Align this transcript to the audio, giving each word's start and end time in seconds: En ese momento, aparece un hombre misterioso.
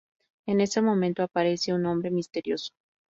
En 0.47 0.61
ese 0.61 0.81
momento, 0.81 1.21
aparece 1.21 1.75
un 1.75 1.85
hombre 1.85 2.09
misterioso. 2.09 2.71